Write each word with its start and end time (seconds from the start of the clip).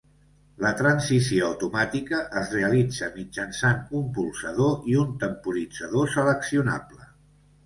La 0.61 0.69
transició 0.77 1.43
automàtica 1.49 2.21
es 2.41 2.49
realitza 2.55 3.09
mitjançant 3.19 3.85
un 4.01 4.09
polsador 4.17 4.91
i 4.95 4.99
un 5.03 5.13
temporitzador 5.27 6.11
seleccionable. 6.17 7.09